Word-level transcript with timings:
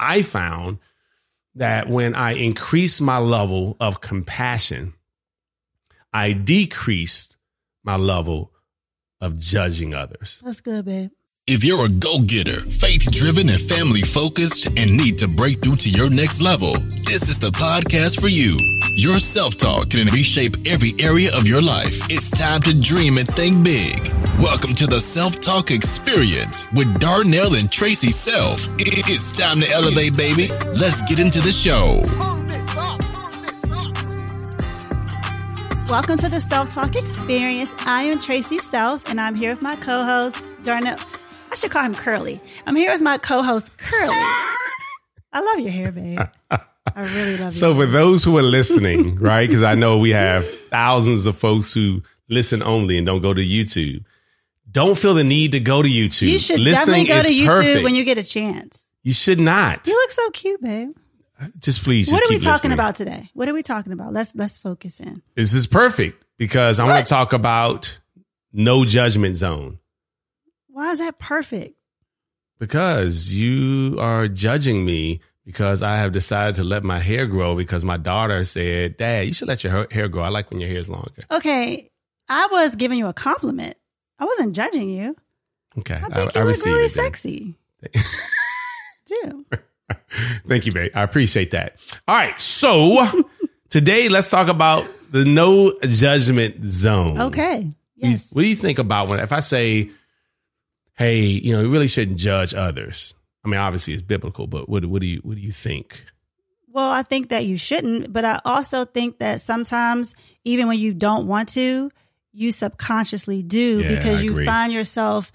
I 0.00 0.22
found 0.22 0.78
that 1.54 1.88
when 1.88 2.14
I 2.14 2.32
increased 2.32 3.02
my 3.02 3.18
level 3.18 3.76
of 3.78 4.00
compassion, 4.00 4.94
I 6.12 6.32
decreased 6.32 7.36
my 7.84 7.96
level 7.96 8.52
of 9.20 9.38
judging 9.38 9.94
others. 9.94 10.40
That's 10.44 10.60
good, 10.60 10.86
babe. 10.86 11.10
If 11.46 11.64
you're 11.64 11.86
a 11.86 11.88
go 11.88 12.18
getter, 12.24 12.60
faith 12.60 13.10
driven, 13.10 13.48
and 13.48 13.60
family 13.60 14.02
focused, 14.02 14.66
and 14.78 14.96
need 14.96 15.18
to 15.18 15.28
break 15.28 15.60
through 15.60 15.76
to 15.76 15.90
your 15.90 16.08
next 16.08 16.40
level, 16.40 16.74
this 17.04 17.28
is 17.28 17.38
the 17.38 17.50
podcast 17.50 18.20
for 18.20 18.28
you. 18.28 18.79
Your 18.94 19.20
self 19.20 19.56
talk 19.56 19.90
can 19.90 20.06
reshape 20.08 20.56
every 20.66 20.92
area 20.98 21.30
of 21.36 21.46
your 21.46 21.62
life. 21.62 22.00
It's 22.10 22.30
time 22.30 22.60
to 22.62 22.78
dream 22.78 23.18
and 23.18 23.26
think 23.28 23.64
big. 23.64 23.96
Welcome 24.38 24.74
to 24.74 24.86
the 24.86 25.00
Self 25.00 25.40
Talk 25.40 25.70
Experience 25.70 26.70
with 26.72 26.98
Darnell 26.98 27.54
and 27.54 27.68
Traci 27.68 28.10
Self. 28.10 28.68
It's 28.78 29.32
time 29.32 29.60
to 29.60 29.70
elevate, 29.70 30.16
baby. 30.16 30.48
Let's 30.76 31.02
get 31.02 31.20
into 31.20 31.40
the 31.40 31.52
show. 31.52 32.00
Welcome 35.88 36.16
to 36.18 36.28
the 36.28 36.40
Self 36.40 36.74
Talk 36.74 36.96
Experience. 36.96 37.74
I 37.86 38.02
am 38.02 38.18
Traci 38.18 38.58
Self, 38.58 39.08
and 39.08 39.20
I'm 39.20 39.36
here 39.36 39.50
with 39.50 39.62
my 39.62 39.76
co 39.76 40.02
host, 40.02 40.62
Darnell. 40.64 40.98
I 41.52 41.54
should 41.54 41.70
call 41.70 41.84
him 41.84 41.94
Curly. 41.94 42.40
I'm 42.66 42.74
here 42.74 42.90
with 42.90 43.00
my 43.00 43.18
co 43.18 43.42
host, 43.42 43.76
Curly. 43.78 44.14
I 45.32 45.40
love 45.40 45.60
your 45.60 45.70
hair, 45.70 45.92
babe. 45.92 46.20
I 46.94 47.02
really 47.02 47.36
love 47.36 47.52
So, 47.52 47.72
your 47.74 47.86
for 47.86 47.92
those 47.92 48.24
who 48.24 48.36
are 48.38 48.42
listening, 48.42 49.16
right, 49.16 49.48
because 49.48 49.62
I 49.62 49.74
know 49.74 49.98
we 49.98 50.10
have 50.10 50.48
thousands 50.68 51.26
of 51.26 51.36
folks 51.36 51.72
who 51.74 52.02
listen 52.28 52.62
only 52.62 52.96
and 52.96 53.06
don't 53.06 53.22
go 53.22 53.34
to 53.34 53.40
YouTube, 53.42 54.04
don't 54.70 54.96
feel 54.96 55.14
the 55.14 55.24
need 55.24 55.52
to 55.52 55.60
go 55.60 55.82
to 55.82 55.88
YouTube. 55.88 56.28
You 56.28 56.38
should 56.38 56.60
Listening 56.60 57.06
definitely 57.06 57.38
go 57.38 57.46
to 57.46 57.52
YouTube 57.52 57.58
perfect. 57.58 57.84
when 57.84 57.94
you 57.94 58.04
get 58.04 58.18
a 58.18 58.22
chance. 58.22 58.92
You 59.02 59.12
should 59.12 59.40
not. 59.40 59.86
You 59.86 59.94
look 59.94 60.10
so 60.10 60.30
cute, 60.30 60.62
babe. 60.62 60.90
Just 61.58 61.82
please. 61.82 62.06
Just 62.06 62.12
what 62.14 62.24
are 62.24 62.32
we 62.32 62.38
talking 62.38 62.52
listening. 62.70 62.72
about 62.72 62.94
today? 62.96 63.30
What 63.34 63.48
are 63.48 63.54
we 63.54 63.62
talking 63.62 63.92
about? 63.92 64.12
Let's 64.12 64.34
let's 64.36 64.58
focus 64.58 65.00
in. 65.00 65.22
This 65.34 65.54
is 65.54 65.66
perfect 65.66 66.22
because 66.36 66.78
I 66.78 66.86
want 66.86 67.04
to 67.04 67.08
talk 67.08 67.32
about 67.32 67.98
no 68.52 68.84
judgment 68.84 69.36
zone. 69.38 69.78
Why 70.68 70.92
is 70.92 70.98
that 70.98 71.18
perfect? 71.18 71.76
Because 72.58 73.32
you 73.32 73.96
are 73.98 74.28
judging 74.28 74.84
me 74.84 75.20
because 75.44 75.82
I 75.82 75.96
have 75.96 76.12
decided 76.12 76.56
to 76.56 76.64
let 76.64 76.84
my 76.84 76.98
hair 77.00 77.26
grow 77.26 77.56
because 77.56 77.84
my 77.84 77.96
daughter 77.96 78.44
said, 78.44 78.96
Dad, 78.96 79.26
you 79.26 79.34
should 79.34 79.48
let 79.48 79.64
your 79.64 79.86
hair- 79.90 80.08
grow. 80.08 80.22
I 80.22 80.28
like 80.28 80.50
when 80.50 80.60
your 80.60 80.68
hair 80.68 80.78
is 80.78 80.88
longer. 80.90 81.24
Okay, 81.30 81.90
I 82.28 82.48
was 82.50 82.76
giving 82.76 82.98
you 82.98 83.06
a 83.06 83.12
compliment. 83.12 83.76
I 84.18 84.24
wasn't 84.26 84.54
judging 84.54 84.90
you. 84.90 85.16
Okay. 85.78 85.94
I 85.94 86.00
think 86.00 86.34
you 86.34 86.44
look 86.44 86.64
really 86.66 86.84
it 86.84 86.90
sexy. 86.90 87.54
Do. 89.06 89.46
Thank 90.46 90.66
you, 90.66 90.72
babe. 90.72 90.92
I 90.94 91.02
appreciate 91.02 91.50
that. 91.52 91.76
All 92.06 92.16
right. 92.16 92.38
So 92.38 93.06
today, 93.70 94.08
let's 94.08 94.30
talk 94.30 94.48
about 94.48 94.86
the 95.10 95.24
no 95.24 95.72
judgment 95.82 96.64
zone. 96.64 97.20
Okay. 97.20 97.54
What 97.54 97.60
do 97.62 97.66
you- 97.66 98.12
Yes. 98.12 98.32
What 98.34 98.42
do 98.42 98.48
you 98.48 98.56
think 98.56 98.78
about 98.78 99.08
when, 99.08 99.20
if 99.20 99.30
I 99.32 99.40
say, 99.40 99.90
hey, 100.96 101.20
you 101.20 101.52
know, 101.52 101.60
you 101.62 101.68
really 101.70 101.86
shouldn't 101.88 102.16
judge 102.18 102.54
others? 102.54 103.14
I 103.44 103.48
mean, 103.48 103.58
obviously 103.60 103.94
it's 103.94 104.02
biblical, 104.02 104.46
but 104.46 104.68
what, 104.68 104.84
what 104.86 105.00
do 105.00 105.06
you, 105.06 105.20
what 105.22 105.36
do 105.36 105.40
you 105.40 105.52
think? 105.52 106.04
Well, 106.72 106.90
I 106.90 107.02
think 107.02 107.30
that 107.30 107.46
you 107.46 107.56
shouldn't, 107.56 108.12
but 108.12 108.24
I 108.24 108.40
also 108.44 108.84
think 108.84 109.18
that 109.18 109.40
sometimes, 109.40 110.14
even 110.44 110.68
when 110.68 110.78
you 110.78 110.92
don't 110.94 111.26
want 111.26 111.48
to, 111.50 111.90
you 112.32 112.52
subconsciously 112.52 113.42
do 113.42 113.80
Yeah, 113.80 113.88
because 113.96 114.20
I 114.20 114.22
you 114.22 114.30
agree. 114.32 114.44
find 114.44 114.72
yourself 114.72 115.32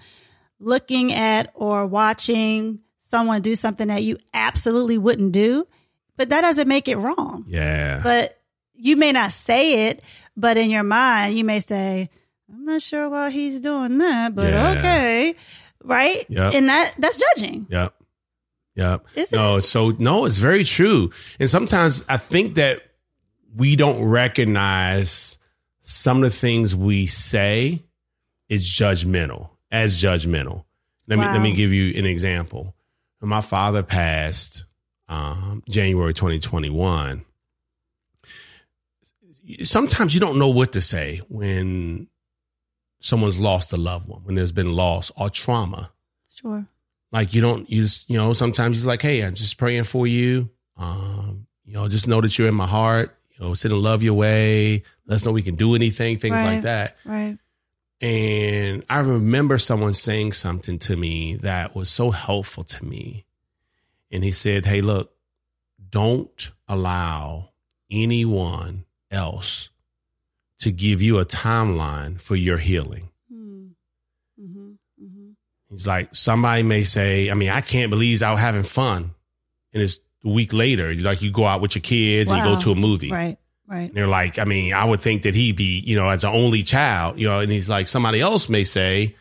looking 0.58 1.12
at 1.12 1.50
or 1.54 1.84
watching 1.86 2.80
someone 2.98 3.42
do 3.42 3.54
something 3.54 3.88
that 3.88 4.02
you 4.02 4.16
absolutely 4.32 4.96
wouldn't 4.98 5.32
do, 5.32 5.66
but 6.16 6.30
that 6.30 6.40
doesn't 6.40 6.68
make 6.68 6.88
it 6.88 6.96
wrong. 6.96 7.44
Yeah. 7.48 8.00
But 8.02 8.38
you 8.74 8.96
may 8.96 9.12
not 9.12 9.32
say 9.32 9.88
it, 9.88 10.02
but 10.36 10.56
in 10.56 10.70
your 10.70 10.82
mind, 10.84 11.36
you 11.36 11.44
may 11.44 11.60
say, 11.60 12.08
I'm 12.50 12.64
not 12.64 12.80
sure 12.80 13.08
why 13.10 13.30
he's 13.30 13.60
doing 13.60 13.98
that, 13.98 14.34
but 14.34 14.50
Yeah. 14.52 14.70
okay. 14.78 15.34
Right? 15.86 16.26
Yep. 16.28 16.54
And 16.54 16.68
that 16.68 16.94
that's 16.98 17.16
judging. 17.16 17.66
Yep. 17.70 17.94
Yep. 18.74 19.06
Is 19.14 19.32
no, 19.32 19.60
so 19.60 19.90
no, 19.90 20.26
it's 20.26 20.38
very 20.38 20.64
true. 20.64 21.10
And 21.40 21.48
sometimes 21.48 22.04
I 22.08 22.18
think 22.18 22.56
that 22.56 22.82
we 23.54 23.74
don't 23.76 24.04
recognize 24.04 25.38
some 25.80 26.18
of 26.18 26.24
the 26.24 26.36
things 26.36 26.74
we 26.74 27.06
say 27.06 27.82
is 28.48 28.68
judgmental, 28.68 29.50
as 29.70 30.00
judgmental. 30.00 30.64
Let 31.08 31.18
me 31.18 31.24
let 31.24 31.40
me 31.40 31.54
give 31.54 31.72
you 31.72 31.98
an 31.98 32.04
example. 32.04 32.74
When 33.20 33.30
my 33.30 33.40
father 33.40 33.82
passed 33.82 34.66
um, 35.08 35.62
January 35.68 36.14
2021. 36.14 37.24
Sometimes 39.62 40.14
you 40.14 40.20
don't 40.20 40.38
know 40.38 40.48
what 40.48 40.72
to 40.72 40.80
say 40.80 41.20
when 41.28 42.08
someone's 43.06 43.38
lost 43.38 43.72
a 43.72 43.76
loved 43.76 44.08
one, 44.08 44.22
when 44.24 44.34
there's 44.34 44.52
been 44.52 44.72
loss 44.72 45.10
or 45.16 45.30
trauma. 45.30 45.90
Sure. 46.34 46.66
Like 47.12 47.32
you 47.34 47.40
don't, 47.40 47.70
you 47.70 47.82
just, 47.82 48.10
you 48.10 48.16
know, 48.16 48.32
sometimes 48.32 48.76
he's 48.76 48.86
like, 48.86 49.00
hey, 49.02 49.22
I'm 49.22 49.34
just 49.34 49.56
praying 49.58 49.84
for 49.84 50.06
you. 50.06 50.50
Um, 50.76 51.46
you 51.64 51.72
know, 51.72 51.88
just 51.88 52.06
know 52.08 52.20
that 52.20 52.36
you're 52.38 52.48
in 52.48 52.54
my 52.54 52.66
heart. 52.66 53.16
You 53.38 53.44
know, 53.46 53.54
sit 53.54 53.70
and 53.70 53.80
love 53.80 54.02
your 54.02 54.14
way. 54.14 54.82
Let 55.06 55.16
us 55.16 55.24
know 55.24 55.32
we 55.32 55.42
can 55.42 55.54
do 55.56 55.74
anything, 55.74 56.18
things 56.18 56.34
Right. 56.40 56.54
like 56.54 56.62
that. 56.62 56.96
Right. 57.04 57.38
And 58.00 58.84
I 58.90 58.98
remember 59.00 59.56
someone 59.58 59.92
saying 59.94 60.32
something 60.32 60.78
to 60.80 60.96
me 60.96 61.36
that 61.36 61.74
was 61.74 61.88
so 61.90 62.10
helpful 62.10 62.64
to 62.64 62.84
me. 62.84 63.24
And 64.10 64.22
he 64.24 64.32
said, 64.32 64.66
Hey, 64.66 64.80
look, 64.82 65.12
don't 65.90 66.50
allow 66.68 67.50
anyone 67.90 68.84
else 69.10 69.70
to 70.60 70.72
give 70.72 71.02
you 71.02 71.18
a 71.18 71.24
timeline 71.24 72.20
for 72.20 72.36
your 72.36 72.58
healing. 72.58 73.10
Hmm. 73.30 73.66
Mm-hmm. 74.40 74.70
Mm-hmm. 75.02 75.30
He's 75.70 75.86
like, 75.86 76.14
somebody 76.14 76.62
may 76.62 76.84
say, 76.84 77.30
I 77.30 77.34
mean, 77.34 77.50
I 77.50 77.60
can't 77.60 77.90
believe 77.90 78.10
he's 78.10 78.22
out 78.22 78.38
having 78.38 78.62
fun. 78.62 79.14
And 79.72 79.82
it's 79.82 79.98
a 80.24 80.28
week 80.28 80.52
later, 80.52 80.94
like 80.94 81.22
you 81.22 81.30
go 81.30 81.44
out 81.46 81.60
with 81.60 81.74
your 81.74 81.82
kids 81.82 82.30
and 82.30 82.38
you 82.38 82.44
go 82.44 82.58
to 82.58 82.72
a 82.72 82.74
movie. 82.74 83.10
Right. 83.10 83.38
Right. 83.68 83.88
And 83.88 83.94
they're 83.94 84.06
like, 84.06 84.38
I 84.38 84.44
mean, 84.44 84.72
I 84.72 84.84
would 84.84 85.00
think 85.00 85.22
that 85.22 85.34
he'd 85.34 85.56
be, 85.56 85.80
you 85.80 85.96
know, 85.96 86.08
as 86.08 86.22
an 86.22 86.32
only 86.32 86.62
child, 86.62 87.18
you 87.18 87.26
know, 87.26 87.40
and 87.40 87.50
he's 87.50 87.68
like, 87.68 87.88
somebody 87.88 88.20
else 88.20 88.48
may 88.48 88.62
say, 88.62 89.16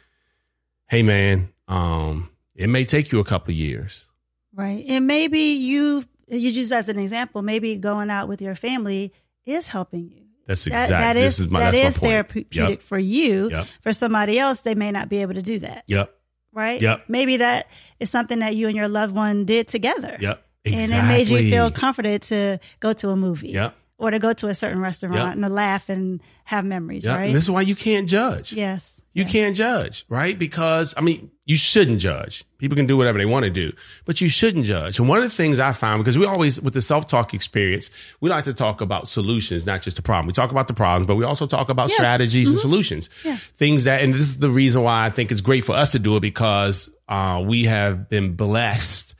Hey 0.88 1.02
man, 1.02 1.50
um, 1.68 2.30
it 2.54 2.70
may 2.70 2.86
take 2.86 3.12
you 3.12 3.20
a 3.20 3.24
couple 3.24 3.52
of 3.52 3.58
years. 3.58 4.08
Right. 4.54 4.86
And 4.88 5.08
maybe 5.08 5.40
you 5.40 6.06
you 6.28 6.50
use 6.50 6.72
as 6.72 6.90
an 6.90 7.00
example, 7.00 7.42
maybe 7.42 7.76
going 7.76 8.10
out 8.10 8.28
with 8.28 8.42
your 8.42 8.56
family 8.56 9.14
is 9.46 9.68
helping 9.68 10.10
you. 10.10 10.25
That's 10.45 10.68
exactly, 10.68 10.95
that 10.95 11.13
this 11.13 11.39
is 11.39 11.45
is 11.45 11.51
my, 11.51 11.59
that 11.59 11.74
is 11.74 11.97
therapeutic 11.97 12.53
Yep. 12.56 12.81
for 12.81 13.00
you. 13.00 13.50
Yep. 13.50 13.68
For 13.81 13.92
somebody 13.94 14.38
else, 14.38 14.62
they 14.62 14.75
may 14.75 14.92
not 14.92 15.09
be 15.09 15.18
able 15.21 15.33
to 15.33 15.42
do 15.42 15.59
that. 15.59 15.83
Yep. 15.88 16.13
Right. 16.53 16.81
Yep. 16.81 17.06
Maybe 17.07 17.38
that 17.38 17.69
is 18.00 18.09
something 18.09 18.39
that 18.39 18.56
you 18.56 18.68
and 18.68 18.77
your 18.77 18.88
loved 18.88 19.15
one 19.15 19.45
did 19.45 19.68
together. 19.68 20.18
Yep. 20.19 20.42
Exactly. 20.63 20.97
And 20.97 21.06
it 21.06 21.07
made 21.12 21.30
you 21.30 21.50
feel 21.50 21.71
comforted 21.71 22.21
to 22.24 22.59
go 22.80 22.94
to 22.94 23.09
a 23.09 23.15
movie. 23.15 23.50
Yep. 23.50 23.75
Or 23.97 24.12
to 24.12 24.19
go 24.19 24.33
to 24.33 24.50
a 24.50 24.53
certain 24.53 24.80
restaurant 24.81 25.15
Yep. 25.15 25.33
and 25.33 25.44
to 25.44 25.50
laugh 25.50 25.88
and 25.89 26.21
have 26.44 26.65
memories, 26.65 27.06
Yeah. 27.06 27.15
right? 27.15 27.25
And 27.27 27.36
this 27.36 27.44
is 27.44 27.50
why 27.51 27.62
you 27.62 27.75
can't 27.75 28.07
judge. 28.09 28.51
yes. 28.51 29.01
You 29.13 29.24
can't 29.25 29.56
judge, 29.56 30.03
right? 30.09 30.38
Because 30.38 30.94
I 30.97 31.01
mean, 31.01 31.31
you 31.45 31.56
shouldn't 31.56 32.00
judge. 32.00 32.44
People 32.57 32.75
can 32.75 32.88
do 32.88 32.97
whatever 32.97 33.18
they 33.19 33.25
want 33.25 33.45
to 33.45 33.50
do, 33.51 33.71
but 34.06 34.19
you 34.19 34.27
shouldn't 34.27 34.65
judge. 34.65 35.00
And 35.00 35.07
one 35.07 35.19
of 35.19 35.24
the 35.24 35.30
things 35.30 35.59
I 35.59 35.71
found, 35.71 36.03
because 36.03 36.18
we 36.18 36.25
always, 36.25 36.59
with 36.59 36.74
the 36.74 36.81
self 36.81 37.07
talk 37.07 37.33
experience, 37.33 37.89
we 38.19 38.30
like 38.30 38.44
to 38.45 38.53
talk 38.53 38.81
about 38.81 39.07
solutions, 39.07 39.65
not 39.65 39.81
just 39.81 39.95
the 39.95 40.03
problem. 40.03 40.25
We 40.27 40.33
talk 40.33 40.51
about 40.51 40.68
the 40.68 40.74
problems, 40.74 41.06
but 41.07 41.15
we 41.15 41.24
also 41.24 41.45
talk 41.47 41.69
about 41.69 41.88
Yes. 41.89 41.95
strategies 41.97 42.50
and 42.50 42.59
solutions. 42.59 43.09
Yeah. 43.24 43.38
Things 43.56 43.86
that, 43.86 44.01
and 44.01 44.13
this 44.13 44.21
is 44.21 44.39
the 44.39 44.50
reason 44.50 44.81
why 44.83 45.06
I 45.06 45.09
think 45.09 45.31
it's 45.31 45.42
great 45.42 45.63
for 45.63 45.75
us 45.75 45.94
to 45.94 46.00
do 46.00 46.18
it 46.18 46.21
because 46.21 46.89
uh, 47.07 47.42
we 47.45 47.65
have 47.65 48.09
been 48.09 48.33
blessed 48.36 49.15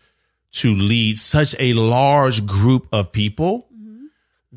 to 0.54 0.74
lead 0.74 1.19
such 1.19 1.56
a 1.60 1.74
large 1.74 2.45
group 2.45 2.88
of 2.92 3.12
people 3.12 3.68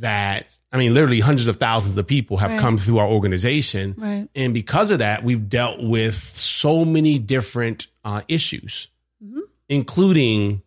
that 0.00 0.58
I 0.72 0.76
mean, 0.78 0.94
literally 0.94 1.20
hundreds 1.20 1.48
of 1.48 1.56
thousands 1.56 1.98
of 1.98 2.06
people 2.06 2.36
have 2.38 2.52
Right. 2.52 2.60
come 2.60 2.78
through 2.78 2.98
our 2.98 3.08
organization, 3.08 3.94
Right. 3.98 4.28
and 4.34 4.54
because 4.54 4.90
of 4.90 4.98
that, 5.00 5.24
we've 5.24 5.48
dealt 5.48 5.82
with 5.82 6.14
so 6.14 6.84
many 6.84 7.18
different 7.18 7.86
uh, 8.04 8.22
issues, 8.28 8.88
Mm-hmm. 9.24 9.40
including 9.68 10.62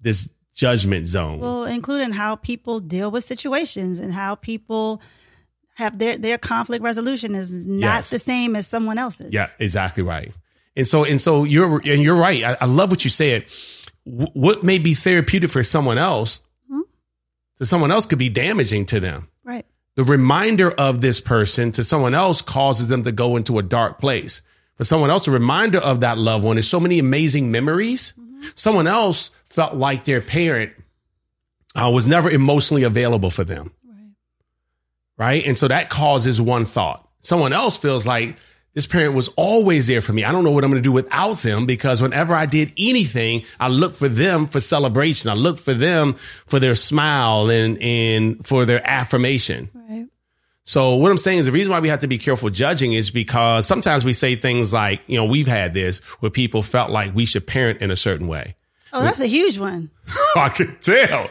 this 0.00 0.30
judgment 0.54 1.06
zone. 1.08 1.40
Well, 1.40 1.64
including 1.64 2.12
how 2.12 2.36
people 2.36 2.80
deal 2.80 3.10
with 3.10 3.24
situations 3.24 3.98
and 3.98 4.12
how 4.12 4.34
people 4.34 5.00
have 5.74 5.98
their 5.98 6.18
their 6.18 6.38
conflict 6.38 6.82
resolution 6.82 7.34
is 7.34 7.66
not 7.66 7.96
Yes. 7.96 8.10
the 8.10 8.18
same 8.18 8.56
as 8.56 8.66
someone 8.66 8.98
else's. 8.98 9.32
yeah, 9.32 9.48
exactly 9.58 10.02
right. 10.02 10.32
And 10.76 10.86
so, 10.86 11.04
and 11.04 11.20
so 11.20 11.44
you're, 11.44 11.80
and 11.86 12.02
you're 12.02 12.16
right. 12.16 12.44
I, 12.44 12.56
I 12.60 12.64
love 12.66 12.90
what 12.90 13.04
you 13.04 13.10
said. 13.10 13.44
W- 14.06 14.30
what 14.34 14.62
may 14.62 14.78
be 14.78 14.94
therapeutic 14.94 15.50
for 15.50 15.62
someone 15.64 15.98
else. 15.98 16.42
To 17.60 17.66
someone 17.66 17.92
else, 17.92 18.06
could 18.06 18.18
be 18.18 18.30
damaging 18.30 18.86
to 18.86 18.98
them. 18.98 19.28
Right. 19.44 19.66
the 19.96 20.04
reminder 20.04 20.70
of 20.70 21.00
this 21.00 21.20
person 21.20 21.72
to 21.72 21.84
someone 21.84 22.14
else 22.14 22.40
causes 22.42 22.88
them 22.88 23.04
to 23.04 23.12
go 23.12 23.36
into 23.36 23.58
a 23.58 23.62
dark 23.62 24.00
place. 24.00 24.40
For 24.76 24.84
someone 24.84 25.10
else, 25.10 25.28
a 25.28 25.30
reminder 25.30 25.78
of 25.78 26.00
that 26.00 26.16
loved 26.16 26.42
one 26.42 26.56
is 26.56 26.66
so 26.66 26.80
many 26.80 26.98
amazing 26.98 27.50
memories. 27.50 28.14
Someone 28.54 28.86
else 28.86 29.30
felt 29.44 29.74
like 29.74 30.04
their 30.04 30.22
parent 30.22 30.72
uh, 31.74 31.90
was 31.92 32.06
never 32.06 32.30
emotionally 32.30 32.82
available 32.82 33.30
for 33.30 33.44
them. 33.44 33.72
Right. 33.86 34.14
Right. 35.18 35.46
And 35.46 35.58
so 35.58 35.68
that 35.68 35.90
causes 35.90 36.40
one 36.40 36.64
thought. 36.64 37.06
Someone 37.20 37.52
else 37.52 37.76
feels 37.76 38.06
like 38.06 38.36
this 38.74 38.86
parent 38.86 39.14
was 39.14 39.28
always 39.36 39.88
there 39.88 40.00
for 40.00 40.12
me. 40.12 40.24
I 40.24 40.30
don't 40.30 40.44
know 40.44 40.52
what 40.52 40.62
I'm 40.62 40.70
going 40.70 40.82
to 40.82 40.86
do 40.86 40.92
without 40.92 41.38
them 41.38 41.66
because 41.66 42.00
whenever 42.00 42.34
I 42.34 42.46
did 42.46 42.72
anything, 42.78 43.44
I 43.58 43.68
looked 43.68 43.96
for 43.96 44.08
them 44.08 44.46
for 44.46 44.60
celebration. 44.60 45.30
I 45.30 45.34
looked 45.34 45.60
for 45.60 45.74
them 45.74 46.14
for 46.46 46.60
their 46.60 46.76
smile 46.76 47.50
and, 47.50 47.78
and 47.78 48.46
for 48.46 48.64
their 48.64 48.86
affirmation. 48.86 49.70
Right. 49.74 50.06
So 50.64 50.94
what 50.94 51.10
I'm 51.10 51.18
saying 51.18 51.38
is 51.40 51.46
the 51.46 51.52
reason 51.52 51.72
why 51.72 51.80
we 51.80 51.88
have 51.88 52.00
to 52.00 52.06
be 52.06 52.18
careful 52.18 52.48
judging 52.48 52.92
is 52.92 53.10
because 53.10 53.66
sometimes 53.66 54.04
we 54.04 54.12
say 54.12 54.36
things 54.36 54.72
like, 54.72 55.00
you 55.08 55.16
know, 55.16 55.24
we've 55.24 55.48
had 55.48 55.74
this 55.74 55.98
where 56.20 56.30
people 56.30 56.62
felt 56.62 56.90
like 56.90 57.12
we 57.12 57.24
should 57.24 57.46
parent 57.46 57.80
in 57.80 57.90
a 57.90 57.96
certain 57.96 58.28
way. 58.28 58.54
Oh, 58.92 59.02
that's 59.02 59.20
a 59.20 59.26
huge 59.26 59.58
one. 59.58 59.90
I 60.36 60.48
can 60.48 60.76
tell. 60.80 61.28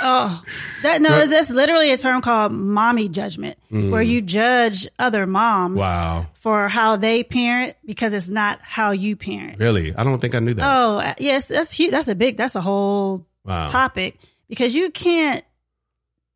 Oh. 0.00 0.42
That 0.84 1.02
no, 1.02 1.26
that's 1.26 1.50
literally 1.50 1.90
a 1.92 1.96
term 1.98 2.20
called 2.22 2.52
mommy 2.52 3.08
judgment, 3.08 3.58
where 3.70 4.02
you 4.02 4.20
judge 4.22 4.86
other 4.98 5.26
moms 5.26 5.80
Mm. 5.80 5.84
Wow. 5.86 6.26
for 6.34 6.68
how 6.68 6.96
they 6.96 7.24
parent 7.24 7.76
because 7.84 8.12
it's 8.14 8.28
not 8.30 8.60
how 8.62 8.92
you 8.92 9.16
parent. 9.16 9.58
Really? 9.58 9.94
I 9.96 10.04
don't 10.04 10.20
think 10.20 10.34
I 10.34 10.38
knew 10.40 10.54
that. 10.54 10.62
Oh, 10.64 10.98
uh, 10.98 11.14
yes, 11.18 11.48
that's 11.48 11.72
huge. 11.72 11.90
That's 11.90 12.08
a 12.08 12.14
big. 12.14 12.36
That's 12.36 12.54
a 12.54 12.60
whole 12.60 13.26
Wow. 13.44 13.66
topic 13.66 14.16
because 14.48 14.74
you 14.74 14.90
can't 14.90 15.44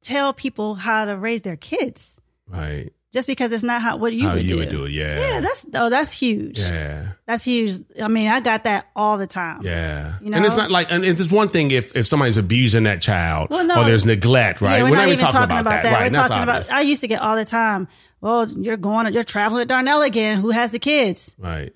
tell 0.03 0.33
people 0.33 0.75
how 0.77 1.05
to 1.05 1.17
raise 1.17 1.43
their 1.43 1.57
kids 1.57 2.21
Right. 2.49 2.93
Just 3.13 3.27
because 3.27 3.53
it's 3.53 3.63
not 3.63 3.81
how 3.81 3.97
what 3.97 4.13
you 4.13 4.29
How 4.29 4.35
would 4.35 4.43
you 4.43 4.49
do. 4.49 4.57
would 4.59 4.69
do 4.69 4.85
it. 4.85 4.93
Yeah. 4.93 5.19
Yeah, 5.19 5.41
that's 5.41 5.67
oh, 5.75 5.89
that's 5.89 6.13
huge. 6.13 6.59
yeah. 6.59 7.13
That's 7.27 7.45
huge. 7.45 7.77
I 8.03 8.09
mean, 8.09 8.29
I 8.29 8.41
got 8.41 8.65
that 8.65 8.89
all 8.95 9.17
the 9.17 9.27
time. 9.27 9.61
Yeah. 9.63 10.15
You 10.21 10.31
know? 10.31 10.37
And 10.37 10.47
it's 10.47 10.57
not 10.57 10.71
like, 10.71 10.91
and 10.91 11.05
it's 11.05 11.31
one 11.31 11.49
thing 11.49 11.71
if, 11.71 11.97
if 11.97 12.07
somebody's 12.07 12.37
abusing 12.37 12.85
that 12.85 13.01
child 13.01 13.51
Well, 13.51 13.65
no. 13.65 13.81
or 13.81 13.85
there's 13.85 14.05
neglect, 14.05 14.61
right? 14.61 14.79
Yeah, 14.79 14.83
we're, 14.85 14.91
we're, 14.91 14.97
not, 14.97 15.09
even 15.09 15.19
talking, 15.19 15.59
about, 15.59 15.65
that. 15.65 15.85
Right. 15.85 16.03
We're 16.05 16.11
that's 16.11 16.29
talking 16.29 16.49
obvious. 16.49 16.69
about. 16.69 16.79
I 16.79 16.83
used 16.83 17.01
to 17.01 17.09
get 17.09 17.21
all 17.23 17.37
the 17.37 17.45
time. 17.45 17.89
Well, 18.21 18.49
you're 18.49 18.77
going. 18.77 19.13
You're 19.13 19.23
traveling 19.23 19.61
with 19.61 19.69
Darnell 19.69 20.03
again. 20.03 20.39
Who 20.39 20.51
has 20.51 20.73
the 20.73 20.79
kids? 20.79 21.35
right. 21.39 21.73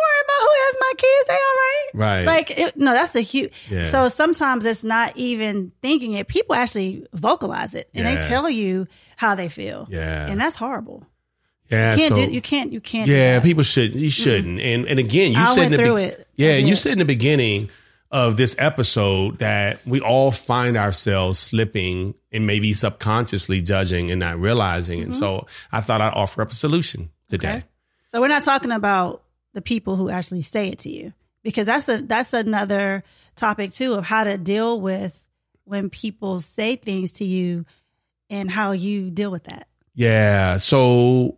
Worry 0.00 0.20
about 0.24 0.40
who 0.40 0.50
has 0.52 0.76
my 0.80 0.92
kids. 0.96 1.28
They 1.28 1.34
all 1.34 1.38
right. 1.38 1.88
Right. 1.94 2.24
Like 2.24 2.50
it, 2.58 2.76
no, 2.76 2.92
that's 2.92 3.14
a 3.16 3.20
huge. 3.20 3.52
Yeah. 3.70 3.82
So 3.82 4.08
sometimes 4.08 4.64
it's 4.64 4.84
not 4.84 5.16
even 5.16 5.72
thinking 5.82 6.14
it. 6.14 6.28
People 6.28 6.54
actually 6.54 7.06
vocalize 7.12 7.74
it 7.74 7.88
and 7.94 8.04
Yeah. 8.04 8.20
they 8.20 8.28
tell 8.28 8.48
you 8.48 8.86
how 9.16 9.34
they 9.34 9.48
feel. 9.48 9.86
Yeah. 9.90 10.26
and 10.26 10.40
that's 10.40 10.56
horrible. 10.56 11.06
Yeah. 11.70 11.92
You 11.92 11.98
can't 11.98 12.08
so, 12.16 12.26
do. 12.26 12.32
You 12.32 12.40
can't. 12.40 12.72
You 12.72 12.80
can't. 12.80 13.08
Yeah, 13.08 13.40
people 13.40 13.62
should. 13.62 13.94
You 13.94 14.10
shouldn't. 14.10 14.60
And 14.60 14.86
and 14.86 14.98
again, 14.98 15.32
you 15.32 15.38
I 15.38 15.54
said 15.54 15.72
in 15.72 15.72
the 15.72 15.94
be-. 16.16 16.24
Yeah, 16.34 16.52
and 16.54 16.68
you 16.68 16.74
said 16.74 16.92
in 16.92 16.98
the 16.98 17.04
beginning 17.04 17.70
of 18.10 18.36
this 18.36 18.56
episode 18.58 19.38
that 19.38 19.78
we 19.86 20.00
all 20.00 20.32
find 20.32 20.76
ourselves 20.76 21.38
slipping 21.38 22.14
and 22.32 22.44
maybe 22.44 22.72
subconsciously 22.72 23.60
judging 23.60 24.10
and 24.10 24.18
not 24.18 24.36
realizing. 24.40 25.00
And 25.00 25.14
so 25.14 25.46
I 25.70 25.80
thought 25.80 26.00
I'd 26.00 26.12
offer 26.14 26.42
up 26.42 26.50
a 26.50 26.54
solution 26.54 27.10
today. 27.28 27.46
Mm-hmm. 27.48 27.56
Okay. 27.58 27.66
So 28.06 28.20
we're 28.20 28.28
not 28.28 28.42
talking 28.42 28.72
about 28.72 29.22
the 29.54 29.62
people 29.62 29.96
who 29.96 30.10
actually 30.10 30.42
say 30.42 30.68
it 30.68 30.78
to 30.80 30.90
you 30.90 31.12
because 31.42 31.66
that's 31.66 31.88
a 31.88 31.98
that's 32.02 32.32
another 32.32 33.02
topic 33.36 33.72
too 33.72 33.94
of 33.94 34.04
how 34.04 34.24
to 34.24 34.36
deal 34.38 34.80
with 34.80 35.24
when 35.64 35.90
people 35.90 36.40
say 36.40 36.76
things 36.76 37.12
to 37.12 37.24
you 37.24 37.64
and 38.28 38.50
how 38.50 38.72
you 38.72 39.10
deal 39.10 39.30
with 39.30 39.44
that. 39.44 39.66
Yeah. 39.94 40.56
So 40.58 41.36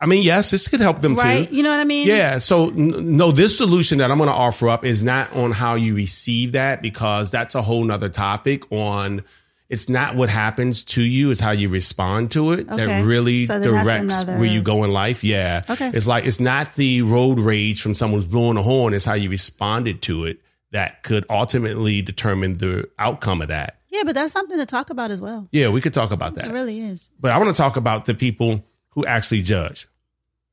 I 0.00 0.06
mean, 0.06 0.22
yes, 0.22 0.50
this 0.50 0.68
could 0.68 0.80
help 0.80 1.00
them 1.00 1.14
Right? 1.14 1.48
too. 1.48 1.56
You 1.56 1.62
know 1.62 1.70
what 1.70 1.80
I 1.80 1.84
mean? 1.84 2.06
Yeah. 2.06 2.38
So 2.38 2.68
n- 2.68 3.16
no, 3.16 3.32
this 3.32 3.56
solution 3.56 3.98
that 3.98 4.10
I'm 4.10 4.18
going 4.18 4.28
to 4.28 4.34
offer 4.34 4.68
up 4.68 4.84
is 4.84 5.02
not 5.04 5.32
on 5.34 5.52
how 5.52 5.76
you 5.76 5.94
receive 5.94 6.52
that 6.52 6.82
because 6.82 7.30
that's 7.30 7.54
a 7.54 7.62
whole 7.62 7.84
nother 7.84 8.08
topic 8.10 8.70
on 8.70 9.22
it's 9.68 9.88
not 9.88 10.14
what 10.14 10.28
happens 10.28 10.82
to 10.82 11.02
you, 11.02 11.30
it's 11.30 11.40
how 11.40 11.50
you 11.50 11.68
respond 11.68 12.30
to 12.32 12.52
it 12.52 12.68
Okay. 12.68 12.84
that 12.86 13.04
really 13.04 13.46
So 13.46 13.60
directs 13.62 13.88
another- 14.20 14.36
where 14.36 14.46
you 14.48 14.62
go 14.62 14.84
in 14.84 14.90
life. 14.92 15.24
Yeah. 15.24 15.62
Okay. 15.68 15.90
It's 15.94 16.06
like 16.06 16.26
it's 16.26 16.40
not 16.40 16.74
the 16.74 17.02
road 17.02 17.38
rage 17.38 17.80
from 17.82 17.94
someone 17.94 18.18
who's 18.20 18.26
blowing 18.30 18.56
a 18.56 18.62
horn, 18.62 18.92
it's 18.94 19.04
how 19.04 19.14
you 19.14 19.30
responded 19.30 20.02
to 20.02 20.26
it 20.26 20.40
that 20.72 21.02
could 21.02 21.24
ultimately 21.30 22.02
determine 22.02 22.58
the 22.58 22.88
outcome 22.98 23.40
of 23.40 23.48
that. 23.48 23.78
Yeah, 23.90 24.02
but 24.04 24.14
that's 24.14 24.32
something 24.32 24.58
to 24.58 24.66
talk 24.66 24.90
about 24.90 25.10
as 25.12 25.22
well. 25.22 25.48
Yeah, 25.52 25.68
we 25.68 25.80
could 25.80 25.94
talk 25.94 26.10
about 26.10 26.34
that. 26.34 26.48
It 26.48 26.52
really 26.52 26.80
is. 26.80 27.10
But 27.20 27.30
I 27.30 27.38
want 27.38 27.48
to 27.50 27.56
talk 27.56 27.76
about 27.76 28.06
the 28.06 28.14
people 28.14 28.64
who 28.90 29.06
actually 29.06 29.42
judge. 29.42 29.86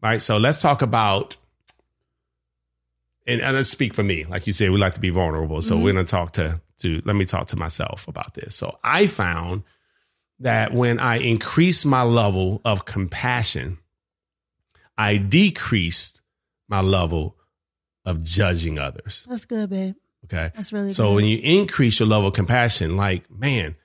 Right. 0.02 0.22
So 0.22 0.38
let's 0.38 0.62
talk 0.62 0.81
about, 0.84 1.38
and, 3.28 3.42
and 3.42 3.56
let's 3.56 3.70
speak 3.70 3.94
for 3.94 4.04
me. 4.04 4.24
Like 4.26 4.48
you 4.48 4.54
said, 4.54 4.72
we 4.72 4.78
like 4.78 4.96
to 4.96 5.00
be 5.00 5.10
vulnerable. 5.10 5.62
So 5.62 5.76
mm-hmm. 5.76 5.84
we're 5.84 5.94
going 5.94 6.06
to 6.06 6.10
talk 6.10 6.32
to, 6.34 6.62
to, 6.80 7.02
let 7.06 7.16
me 7.16 7.26
talk 7.26 7.48
to 7.48 7.56
myself 7.56 8.08
about 8.08 8.34
this. 8.34 8.56
So 8.56 8.78
I 8.84 9.08
found 9.08 9.63
that 10.40 10.74
when 10.74 11.00
I 11.00 11.18
increased 11.18 11.86
my 11.86 12.04
level 12.04 12.62
of 12.66 12.86
compassion, 12.86 13.78
I 14.98 15.18
decreased 15.18 16.22
my 16.68 16.82
level 16.82 17.38
of 18.06 18.24
judging 18.24 18.80
others. 18.80 19.25
That's 19.30 19.46
good, 19.46 19.70
babe. 19.70 19.96
Okay. 20.25 20.51
That's 20.56 20.74
really 20.74 20.94
So 20.94 21.10
good. 21.10 21.16
when 21.16 21.25
you 21.25 21.40
increase 21.44 22.00
your 22.00 22.08
level 22.08 22.30
of 22.30 22.34
compassion, 22.34 22.98
like, 22.98 23.30
man, 23.30 23.75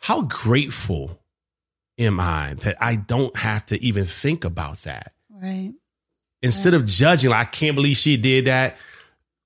how 0.00 0.22
grateful 0.22 1.18
am 1.98 2.20
I 2.20 2.54
that 2.54 2.76
I 2.80 2.96
don't 2.96 3.36
have 3.36 3.66
to 3.66 3.82
even 3.82 4.04
think 4.04 4.44
about 4.44 4.82
that? 4.82 5.12
right. 5.30 5.72
Instead 6.42 6.74
of 6.74 6.84
judging, 6.84 7.30
like, 7.30 7.46
I 7.46 7.50
can't 7.50 7.74
believe 7.74 7.96
she 7.96 8.16
did 8.16 8.46
that. 8.46 8.76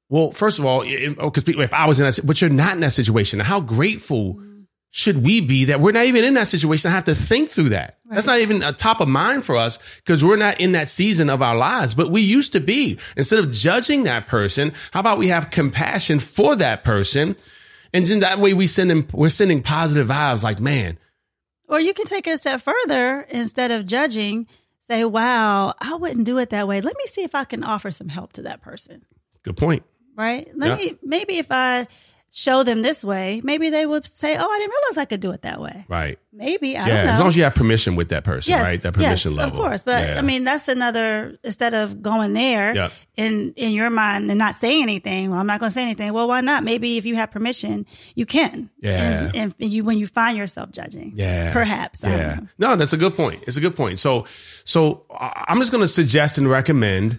Well, 0.08 0.30
first 0.30 0.58
of 0.58 0.66
all, 0.66 0.82
because 0.82 1.44
oh, 1.48 1.60
if 1.60 1.72
I 1.72 1.86
was 1.86 1.98
in 1.98 2.06
that, 2.06 2.20
but 2.24 2.40
you're 2.40 2.50
not 2.50 2.74
in 2.74 2.80
that 2.80 2.92
situation, 2.92 3.40
how 3.40 3.60
grateful 3.60 4.42
should 4.90 5.24
we 5.24 5.40
be 5.40 5.64
that 5.64 5.80
we're 5.80 5.92
not 5.92 6.04
even 6.04 6.22
in 6.22 6.34
that 6.34 6.48
situation? 6.48 6.90
I 6.90 6.94
have 6.94 7.04
to 7.04 7.14
think 7.14 7.48
through 7.48 7.70
that. 7.70 7.96
That's 8.10 8.26
not 8.26 8.40
even 8.40 8.62
a 8.62 8.72
top 8.72 9.00
of 9.00 9.08
mind 9.08 9.42
for 9.42 9.56
us 9.56 9.78
because 9.96 10.22
we're 10.22 10.36
not 10.36 10.60
in 10.60 10.72
that 10.72 10.90
season 10.90 11.30
of 11.30 11.40
our 11.40 11.56
lives, 11.56 11.94
but 11.94 12.10
we 12.10 12.20
used 12.20 12.52
to 12.52 12.60
be. 12.60 12.98
Instead 13.16 13.38
of 13.38 13.50
judging 13.50 14.02
that 14.02 14.26
person, 14.26 14.74
how 14.92 15.00
about 15.00 15.16
we 15.16 15.28
have 15.28 15.50
compassion 15.50 16.20
for 16.20 16.54
that 16.56 16.84
person? 16.84 17.36
And 17.94 18.04
then 18.04 18.20
that 18.20 18.38
way 18.38 18.52
we 18.52 18.66
send 18.66 18.90
them, 18.90 19.06
we're 19.14 19.30
sending 19.30 19.62
positive 19.62 20.08
vibes 20.08 20.44
like, 20.44 20.60
man, 20.60 20.98
Or 21.68 21.80
you 21.80 21.94
can 21.94 22.04
take 22.04 22.26
it 22.26 22.32
a 22.32 22.36
step 22.36 22.60
further 22.60 23.22
instead 23.30 23.70
of 23.70 23.86
judging, 23.86 24.46
say, 24.82 25.04
wow, 25.04 25.74
I 25.80 25.94
wouldn't 25.94 26.24
do 26.26 26.38
it 26.38 26.50
that 26.50 26.66
way. 26.68 26.80
Let 26.80 26.96
me 26.96 27.04
see 27.06 27.22
if 27.22 27.34
I 27.34 27.44
can 27.44 27.62
offer 27.64 27.90
some 27.90 28.08
help 28.08 28.32
to 28.34 28.42
that 28.42 28.60
person. 28.62 29.02
good 29.42 29.56
point. 29.56 29.82
Right? 30.16 30.48
Let 30.54 30.68
Yeah. 30.80 30.92
me 30.92 30.98
maybe 31.02 31.38
if 31.38 31.46
I 31.50 31.86
show 32.34 32.62
them 32.64 32.80
this 32.80 33.04
way, 33.04 33.42
maybe 33.44 33.68
they 33.68 33.84
would 33.84 34.06
say, 34.06 34.34
"Oh, 34.38 34.48
I 34.48 34.58
didn't 34.58 34.70
realize 34.70 34.96
I 34.98 35.04
could 35.04 35.20
do 35.20 35.32
it 35.32 35.42
that 35.42 35.60
way." 35.60 35.84
Right. 35.86 36.18
Maybe 36.32 36.78
I 36.78 36.86
yeah. 36.88 36.94
don't 36.96 37.04
know. 37.04 37.10
As 37.12 37.18
long 37.18 37.28
as 37.28 37.36
you 37.36 37.42
have 37.42 37.54
permission 37.54 37.94
with 37.94 38.08
that 38.08 38.24
person, 38.24 38.52
yes, 38.52 38.62
right? 38.66 38.80
That 38.80 38.94
permission 38.94 39.32
yes, 39.32 39.38
level. 39.38 39.60
of 39.60 39.66
course. 39.66 39.82
But 39.82 40.08
Yeah. 40.08 40.18
I 40.18 40.22
mean, 40.22 40.44
that's 40.44 40.66
another. 40.68 41.36
Instead 41.44 41.74
of 41.74 42.00
going 42.00 42.32
there 42.32 42.74
Yeah. 42.74 42.88
in 43.18 43.52
in 43.56 43.72
your 43.72 43.90
mind 43.90 44.30
and 44.30 44.38
not 44.38 44.54
saying 44.54 44.82
anything, 44.82 45.30
well, 45.30 45.38
I'm 45.40 45.46
not 45.46 45.60
going 45.60 45.68
to 45.68 45.74
say 45.74 45.82
anything. 45.82 46.12
Well, 46.14 46.26
why 46.26 46.40
not? 46.40 46.64
Maybe 46.64 46.96
if 46.96 47.04
you 47.04 47.16
have 47.16 47.30
permission, 47.30 47.84
you 48.14 48.24
can. 48.24 48.70
Yeah. 48.80 48.90
And, 49.26 49.36
and, 49.36 49.54
and 49.60 49.70
you 49.72 49.84
when 49.84 49.98
you 49.98 50.06
find 50.06 50.38
yourself 50.38 50.72
judging, 50.72 51.12
Yeah. 51.14 51.52
perhaps. 51.52 52.02
Yeah. 52.02 52.40
No, 52.58 52.76
that's 52.76 52.94
a 52.94 52.96
good 52.98 53.14
point. 53.14 53.44
It's 53.46 53.58
a 53.58 53.60
good 53.60 53.76
point. 53.76 53.98
So, 53.98 54.24
so 54.64 55.04
I'm 55.20 55.58
just 55.58 55.70
going 55.70 55.82
to 55.84 55.88
suggest 55.88 56.38
and 56.38 56.48
recommend 56.48 57.18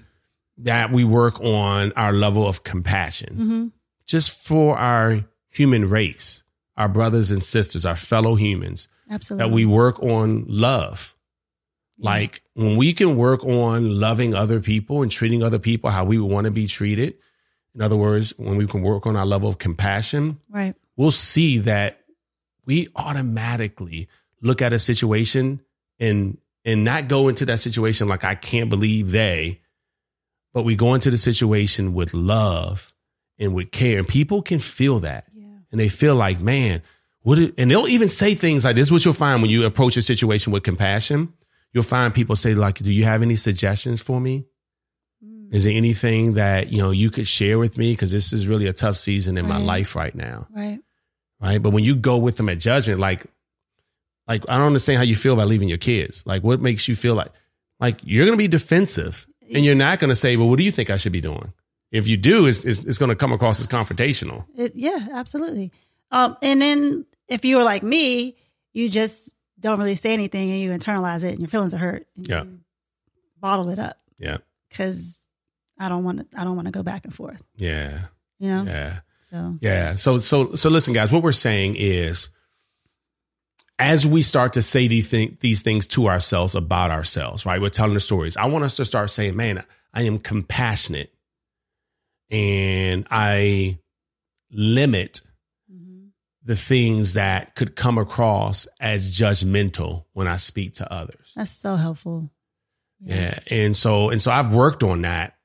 that 0.57 0.91
we 0.91 1.03
work 1.03 1.39
on 1.41 1.91
our 1.95 2.13
level 2.13 2.47
of 2.47 2.63
compassion, 2.63 3.35
Mm-hmm. 3.35 3.67
Just 4.07 4.45
for 4.45 4.77
our 4.77 5.23
human 5.49 5.87
race, 5.87 6.43
our 6.77 6.89
brothers 6.89 7.31
and 7.31 7.43
sisters, 7.43 7.85
our 7.85 7.95
fellow 7.95 8.35
humans. 8.35 8.87
Absolutely. 9.09 9.45
That 9.45 9.53
we 9.53 9.65
work 9.65 10.01
on 10.01 10.45
love. 10.47 11.15
Like 11.99 12.41
when 12.53 12.75
we 12.75 12.93
can 12.93 13.15
work 13.15 13.45
on 13.45 13.99
loving 13.99 14.33
other 14.33 14.59
people 14.59 15.03
and 15.03 15.11
treating 15.11 15.43
other 15.43 15.59
people 15.59 15.89
how 15.89 16.03
we 16.03 16.17
would 16.17 16.31
want 16.31 16.45
to 16.45 16.51
be 16.51 16.67
treated. 16.67 17.15
In 17.75 17.81
other 17.81 17.95
words, 17.95 18.33
when 18.37 18.57
we 18.57 18.67
can 18.67 18.81
work 18.81 19.07
on 19.07 19.15
our 19.15 19.25
level 19.25 19.49
of 19.49 19.57
compassion, 19.57 20.39
right. 20.49 20.75
we'll 20.97 21.11
see 21.11 21.59
that 21.59 22.01
we 22.65 22.89
automatically 22.95 24.09
look 24.41 24.61
at 24.61 24.73
a 24.73 24.79
situation 24.79 25.61
and 25.99 26.37
and 26.65 26.83
not 26.83 27.07
go 27.07 27.27
into 27.27 27.45
that 27.45 27.59
situation 27.59 28.07
like 28.07 28.23
I 28.23 28.35
can't 28.35 28.69
believe 28.69 29.11
they, 29.11 29.61
but 30.53 30.63
we 30.63 30.75
go 30.75 30.93
into 30.93 31.11
the 31.11 31.17
situation 31.17 31.93
with 31.93 32.13
love 32.13 32.92
and 33.39 33.53
with 33.53 33.71
care. 33.71 33.97
And 33.99 34.07
people 34.07 34.41
can 34.41 34.59
feel 34.59 34.99
that. 34.99 35.27
And 35.71 35.79
they 35.79 35.89
feel 35.89 36.15
like, 36.15 36.39
man, 36.39 36.81
what 37.21 37.39
it, 37.39 37.55
and 37.57 37.71
they'll 37.71 37.87
even 37.87 38.09
say 38.09 38.35
things 38.35 38.63
like 38.65 38.75
this, 38.75 38.89
is 38.89 38.91
what 38.91 39.05
you'll 39.05 39.13
find 39.13 39.41
when 39.41 39.49
you 39.49 39.65
approach 39.65 39.97
a 39.97 40.01
situation 40.01 40.53
with 40.53 40.63
compassion. 40.63 41.33
You'll 41.71 41.83
find 41.83 42.13
people 42.13 42.35
say, 42.35 42.53
like, 42.53 42.75
do 42.75 42.91
you 42.91 43.05
have 43.05 43.23
any 43.23 43.35
suggestions 43.35 44.01
for 44.01 44.21
me? 44.21 44.45
Mm. 45.25 45.51
Is 45.51 45.63
there 45.63 45.73
anything 45.73 46.33
that, 46.33 46.71
you 46.71 46.77
know, 46.77 46.91
you 46.91 47.09
could 47.09 47.27
share 47.27 47.57
with 47.57 47.77
me? 47.77 47.93
Because 47.93 48.11
this 48.11 48.31
is 48.33 48.47
really 48.47 48.67
a 48.67 48.73
tough 48.73 48.97
season 48.97 49.37
in 49.37 49.47
my 49.47 49.57
life 49.57 49.95
right 49.95 50.13
now 50.13 50.47
Right. 50.55 50.79
right? 51.41 51.61
But 51.61 51.71
when 51.71 51.83
you 51.83 51.95
go 51.95 52.17
with 52.17 52.37
them 52.37 52.49
at 52.49 52.59
judgment, 52.59 52.99
like, 52.99 53.25
like 54.27 54.47
I 54.47 54.57
don't 54.57 54.67
understand 54.67 54.97
how 54.97 55.03
you 55.03 55.15
feel 55.15 55.33
about 55.33 55.47
leaving 55.47 55.69
your 55.69 55.79
kids. 55.79 56.23
Like, 56.27 56.43
what 56.43 56.61
makes 56.61 56.87
you 56.87 56.95
feel 56.95 57.15
like, 57.15 57.31
like 57.79 57.99
you're 58.03 58.25
going 58.25 58.37
to 58.37 58.41
be 58.41 58.47
defensive, 58.47 59.25
and 59.53 59.65
you're 59.65 59.75
not 59.75 59.99
going 59.99 60.09
to 60.09 60.15
say, 60.15 60.37
"Well, 60.37 60.47
what 60.49 60.57
do 60.57 60.63
you 60.63 60.71
think 60.71 60.89
I 60.89 60.97
should 60.97 61.11
be 61.11 61.19
doing?" 61.21 61.51
If 61.93 62.07
you 62.07 62.17
do, 62.17 62.47
it's 62.47 62.65
it's, 62.65 62.81
it's 62.81 62.97
going 62.97 63.09
to 63.09 63.15
come 63.15 63.31
across 63.31 63.61
as 63.61 63.67
confrontational. 63.67 64.45
It, 64.57 64.73
yeah, 64.75 65.07
absolutely. 65.13 65.71
Um, 66.11 66.35
and 66.41 66.61
then 66.61 67.05
if 67.29 67.45
you 67.45 67.55
were 67.57 67.63
like 67.63 67.83
me, 67.83 68.35
you 68.73 68.89
just 68.89 69.31
don't 69.59 69.79
really 69.79 69.95
say 69.95 70.11
anything 70.13 70.51
and 70.51 70.59
you 70.59 70.71
internalize 70.71 71.23
it 71.23 71.29
and 71.29 71.39
your 71.39 71.47
feelings 71.47 71.73
are 71.73 71.77
hurt. 71.77 72.05
Yeah. 72.17 72.43
Bottle 73.39 73.69
it 73.69 73.79
up 73.79 73.97
Yeah, 74.19 74.37
because 74.69 75.23
I 75.79 75.87
don't 75.89 76.03
want 76.03 76.31
to. 76.31 76.39
I 76.39 76.43
don't 76.43 76.55
want 76.55 76.65
to 76.67 76.71
go 76.71 76.81
back 76.83 77.05
and 77.05 77.13
forth. 77.13 77.41
yeah, 77.55 77.99
You 78.39 78.49
know. 78.49 78.63
yeah, 78.63 78.99
So 79.21 79.57
yeah. 79.61 79.95
So 79.95 80.17
so 80.19 80.55
so 80.55 80.69
listen, 80.69 80.93
guys. 80.93 81.11
What 81.11 81.23
we're 81.23 81.31
saying 81.31 81.75
is, 81.77 82.29
as 83.79 84.07
we 84.07 84.21
start 84.21 84.53
to 84.53 84.61
say 84.61 84.87
these 84.87 85.09
thing, 85.09 85.37
these 85.41 85.61
things 85.61 85.87
to 85.87 86.07
ourselves 86.07 86.55
about 86.55 86.89
ourselves, 86.91 87.45
right? 87.45 87.59
We're 87.61 87.69
telling 87.69 87.93
the 87.95 87.99
stories. 87.99 88.37
I 88.37 88.45
want 88.45 88.63
us 88.63 88.77
to 88.77 88.85
start 88.85 89.11
saying, 89.11 89.35
"Man, 89.35 89.63
I 89.93 90.03
am 90.03 90.19
compassionate." 90.19 91.11
And 92.29 93.05
I 93.09 93.79
limit 94.51 95.21
mm-hmm. 95.71 96.07
the 96.43 96.55
things 96.55 97.15
that 97.15 97.55
could 97.55 97.75
come 97.75 97.97
across 97.97 98.67
as 98.79 99.11
judgmental 99.11 100.05
when 100.13 100.27
I 100.27 100.37
speak 100.37 100.73
to 100.75 100.91
others. 100.91 101.31
that's 101.35 101.51
so 101.51 101.75
helpful. 101.75 102.29
Yeah. 103.05 103.39
And 103.47 103.75
so 103.75 104.09
and 104.09 104.21
so 104.21 104.31
I've 104.31 104.53
worked 104.53 104.83
on 104.83 105.01
that 105.01 105.35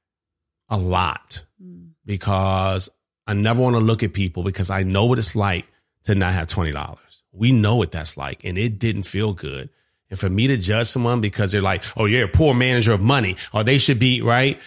a 0.69 0.77
lot 0.77 1.45
mm. 1.63 1.91
because 2.05 2.89
I 3.27 3.35
never 3.35 3.61
want 3.61 3.75
to 3.75 3.81
look 3.81 4.03
at 4.03 4.13
people 4.13 4.43
because 4.43 4.71
I 4.71 4.85
know 4.85 5.07
what 5.07 5.19
it's 5.19 5.35
like 5.35 5.67
to 6.05 6.15
not 6.15 6.35
have 6.35 6.47
$20. 6.47 6.97
We 7.33 7.53
know 7.53 7.77
what 7.77 7.93
that's 7.93 8.17
like 8.17 8.45
and 8.45 8.57
it 8.57 8.79
didn't 8.79 9.05
feel 9.05 9.33
good. 9.33 9.71
And 10.11 10.19
for 10.19 10.31
me 10.31 10.47
to 10.47 10.57
judge 10.57 10.87
someone 10.87 11.21
because 11.21 11.53
they're 11.53 11.61
like, 11.61 11.85
"Oh, 11.95 12.07
you're 12.07 12.25
a 12.25 12.29
poor 12.29 12.55
manager 12.55 12.93
of 12.95 13.03
money," 13.03 13.37
or 13.53 13.63
they 13.63 13.77
should 13.77 13.99
be, 13.99 14.23
right? 14.23 14.59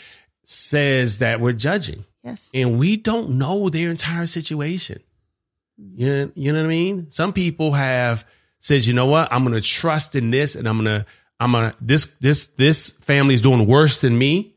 Says 0.52 1.20
that 1.20 1.40
we're 1.40 1.54
judging 1.54 2.06
Yes. 2.24 2.52
and 2.54 2.78
we 2.78 2.98
don't 2.98 3.32
know 3.32 3.70
their 3.70 3.90
entire 3.90 4.28
situation. 4.28 5.02
You 5.96 6.08
know, 6.08 6.32
you 6.36 6.52
know 6.54 6.60
what 6.60 6.66
I 6.66 6.70
mean? 6.70 7.10
Some 7.10 7.34
people 7.34 7.72
have 7.74 8.26
said, 8.60 8.86
you 8.86 8.94
know 8.94 9.08
what, 9.08 9.32
I'm 9.34 9.44
gonna 9.44 9.62
trust 9.62 10.16
in 10.16 10.30
this 10.30 10.56
and 10.56 10.68
I'm 10.68 10.78
gonna, 10.78 11.06
I'm 11.40 11.54
gonna 11.54 11.74
this 11.82 12.06
this 12.20 12.48
this 12.48 12.90
family 12.90 13.34
is 13.34 13.42
doing 13.42 13.66
worse 13.66 14.02
than 14.02 14.16
me. 14.18 14.56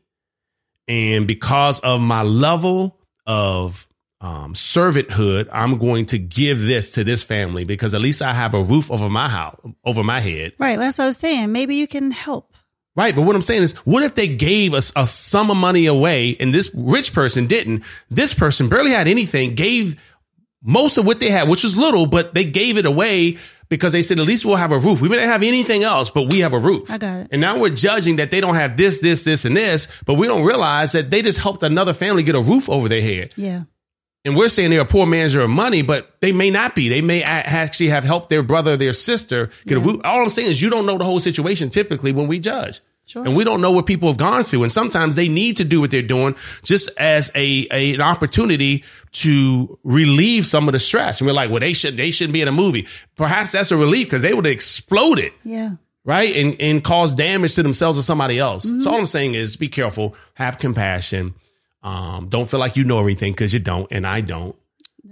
And 0.87 1.25
because 1.25 1.79
of 1.79 1.99
my 2.01 2.21
level 2.21 2.99
of 3.25 3.87
um, 4.21 4.53
servanthood, 4.53 5.49
I'm 5.51 5.79
going 5.79 6.05
to 6.07 6.19
give 6.19 6.61
this 6.61 6.91
to 6.91 7.03
this 7.03 7.23
family 7.23 7.63
because 7.63 7.95
at 7.95 8.01
least 8.01 8.21
I 8.21 8.33
have 8.33 8.53
a 8.53 8.61
roof 8.63 8.91
over 8.91 9.09
my 9.09 9.27
house, 9.27 9.59
over 9.83 10.03
my 10.03 10.19
head. 10.19 10.53
Right. 10.59 10.77
That's 10.77 10.99
what 10.99 11.05
I 11.05 11.07
was 11.07 11.17
saying. 11.17 11.51
Maybe 11.51 11.75
you 11.75 11.87
can 11.87 12.11
help. 12.11 12.55
Right. 12.95 13.13
But 13.13 13.23
what 13.23 13.35
I'm 13.35 13.41
saying 13.41 13.63
is, 13.63 13.73
what 13.77 14.03
if 14.03 14.15
they 14.15 14.27
gave 14.27 14.73
us 14.73 14.91
a 14.95 15.05
sum 15.05 15.51
of 15.51 15.57
money 15.57 15.85
away 15.85 16.37
and 16.39 16.53
this 16.53 16.71
rich 16.73 17.13
person 17.13 17.45
didn't? 17.45 17.83
This 18.09 18.33
person 18.33 18.69
barely 18.69 18.91
had 18.91 19.07
anything, 19.07 19.53
gave 19.55 20.01
most 20.63 20.97
of 20.97 21.05
what 21.05 21.19
they 21.19 21.29
had, 21.29 21.49
which 21.49 21.63
was 21.63 21.75
little, 21.75 22.05
but 22.07 22.33
they 22.33 22.45
gave 22.45 22.77
it 22.77 22.85
away 22.85 23.37
because 23.69 23.93
they 23.93 24.01
said, 24.01 24.19
at 24.19 24.25
least 24.25 24.45
we'll 24.45 24.55
have 24.55 24.71
a 24.71 24.79
roof. 24.79 25.01
We 25.01 25.09
may 25.09 25.17
not 25.17 25.25
have 25.25 25.43
anything 25.43 25.83
else, 25.83 26.09
but 26.09 26.31
we 26.31 26.39
have 26.39 26.53
a 26.53 26.59
roof. 26.59 26.89
I 26.89 26.97
got 26.97 27.21
it. 27.21 27.27
And 27.31 27.41
now 27.41 27.59
we're 27.59 27.75
judging 27.75 28.15
that 28.17 28.31
they 28.31 28.39
don't 28.39 28.55
have 28.55 28.77
this, 28.77 28.99
this, 28.99 29.23
this, 29.23 29.43
and 29.45 29.57
this, 29.57 29.87
but 30.05 30.15
we 30.15 30.27
don't 30.27 30.45
realize 30.45 30.93
that 30.93 31.09
they 31.09 31.21
just 31.21 31.39
helped 31.39 31.63
another 31.63 31.93
family 31.93 32.23
get 32.23 32.35
a 32.35 32.41
roof 32.41 32.69
over 32.69 32.87
their 32.87 33.01
head. 33.01 33.33
Yeah. 33.35 33.63
And 34.25 34.35
we're 34.35 34.49
saying 34.49 34.71
they're 34.71 34.81
a 34.81 34.85
poor 34.85 35.05
manager 35.05 35.41
of 35.41 35.51
money, 35.51 35.83
but 35.83 36.19
they 36.19 36.31
may 36.31 36.49
not 36.49 36.75
be. 36.75 36.89
They 36.89 37.01
may 37.01 37.21
actually 37.23 37.89
have 37.89 38.03
helped 38.03 38.29
their 38.29 38.41
brother, 38.41 38.73
or 38.73 38.77
their 38.77 38.93
sister 38.93 39.51
a 39.69 39.75
roof. 39.75 40.01
All 40.03 40.23
I'm 40.23 40.29
saying 40.29 40.49
is 40.49 40.61
you 40.61 40.71
don't 40.71 40.87
know 40.87 40.97
the 40.97 41.03
whole 41.03 41.19
situation 41.19 41.69
typically 41.69 42.11
when 42.11 42.27
we 42.27 42.39
judge. 42.39 42.81
Sure. 43.07 43.23
And 43.23 43.35
we 43.35 43.43
don't 43.43 43.61
know 43.61 43.71
what 43.71 43.85
people 43.85 44.09
have 44.09 44.17
gone 44.17 44.43
through. 44.43 44.63
And 44.63 44.71
sometimes 44.71 45.15
they 45.15 45.27
need 45.29 45.57
to 45.57 45.63
do 45.63 45.79
what 45.79 45.91
they're 45.91 46.01
doing 46.01 46.35
just 46.63 46.89
as 46.97 47.29
a, 47.35 47.67
a 47.69 47.93
an 47.93 48.01
opportunity 48.01 48.83
to 49.11 49.77
relieve 49.83 50.43
some 50.47 50.67
of 50.67 50.71
the 50.71 50.79
stress. 50.79 51.21
And 51.21 51.27
we're 51.27 51.33
like, 51.33 51.51
well, 51.51 51.59
they 51.59 51.73
should 51.73 51.97
they 51.97 52.09
shouldn't 52.09 52.33
be 52.33 52.41
in 52.41 52.47
a 52.47 52.51
movie. 52.51 52.87
Perhaps 53.15 53.51
that's 53.51 53.71
a 53.71 53.77
relief 53.77 54.07
because 54.07 54.23
they 54.23 54.33
would 54.33 54.45
have 54.45 54.51
exploded 54.53 55.33
Yeah. 55.43 55.75
right? 56.03 56.35
And 56.35 56.59
and 56.59 56.83
cause 56.83 57.13
damage 57.13 57.53
to 57.55 57.63
themselves 57.63 57.99
or 57.99 58.01
somebody 58.01 58.39
else. 58.39 58.63
So 58.63 58.71
mm-hmm. 58.71 58.87
all 58.87 58.95
I'm 58.95 59.05
saying 59.05 59.35
is 59.35 59.55
be 59.55 59.67
careful, 59.67 60.15
have 60.33 60.57
compassion. 60.57 61.35
Um, 61.85 62.27
don't 62.29 62.49
feel 62.49 62.59
like 62.59 62.75
you 62.75 62.83
know 62.83 62.99
everything 62.99 63.31
because 63.31 63.53
you 63.53 63.59
don't, 63.59 63.87
and 63.91 64.05
I 64.07 64.19
don't. 64.21 64.55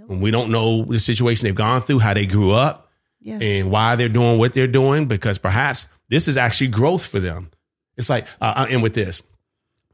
And 0.08 0.20
we 0.20 0.30
don't 0.30 0.50
know 0.50 0.84
the 0.84 0.98
situation 1.00 1.46
they've 1.46 1.54
gone 1.54 1.80
through, 1.80 2.00
how 2.00 2.12
they 2.14 2.26
grew 2.26 2.50
up, 2.50 2.90
Yeah. 3.20 3.38
and 3.38 3.70
why 3.70 3.94
they're 3.96 4.08
doing 4.10 4.38
what 4.38 4.52
they're 4.52 4.66
doing. 4.66 5.06
Because 5.06 5.38
perhaps 5.38 5.86
this 6.10 6.26
is 6.28 6.36
actually 6.36 6.68
growth 6.68 7.06
for 7.06 7.20
them. 7.20 7.50
It's 7.96 8.10
like, 8.10 8.26
uh, 8.40 8.52
I'll 8.56 8.66
end 8.66 8.82
with 8.82 8.92
this. 8.94 9.22